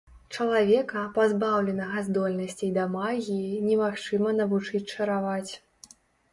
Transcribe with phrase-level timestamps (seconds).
[0.35, 5.51] Чалавека, пазбаўленага здольнасцей да магіі, немагчыма навучыць чараваць.